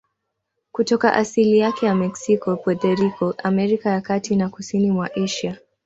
[0.71, 5.57] Kutoka asili yake ya Meksiko, Puerto Rico, Amerika ya Kati na kusini mwa Asia.